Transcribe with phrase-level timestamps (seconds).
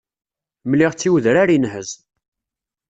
[0.69, 1.91] Mliɣ-tt i udrar inhez.